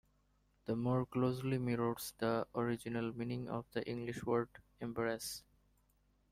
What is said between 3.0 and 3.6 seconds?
meaning